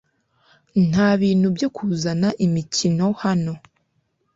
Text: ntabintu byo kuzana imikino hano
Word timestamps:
ntabintu 0.89 1.47
byo 1.55 1.67
kuzana 1.75 2.27
imikino 2.45 3.05
hano 3.23 3.53